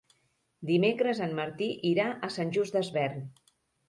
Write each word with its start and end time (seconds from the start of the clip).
Dimecres 0.69 1.19
en 1.25 1.35
Martí 1.39 1.67
irà 1.89 2.07
a 2.29 2.31
Sant 2.37 2.55
Just 2.57 2.79
Desvern. 2.79 3.23